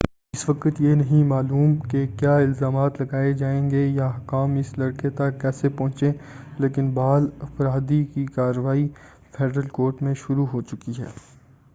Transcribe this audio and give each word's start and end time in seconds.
اس 0.33 0.47
وقت 0.49 0.79
یہ 0.81 0.93
نہیں 0.95 1.23
معلوم 1.25 1.75
کہ 1.89 2.05
کیا 2.19 2.35
الزامات 2.37 2.99
لگائے 3.01 3.33
جائیں 3.33 3.69
گے 3.71 3.85
یا 3.87 4.07
حکام 4.07 4.55
اس 4.59 4.71
لڑکے 4.77 5.09
تک 5.19 5.39
کیسے 5.41 5.69
پہنچے 5.75 6.11
لیکن 6.59 6.89
بال 6.93 7.29
اپرادھی 7.41 8.03
کی 8.05 8.25
کارروائی 8.33 8.87
فیڈرل 9.31 9.67
کورٹ 9.71 10.01
میں 10.01 10.13
شروع 10.23 10.45
ہو 10.53 10.61
چکی 10.63 10.99
ہے 10.99 11.09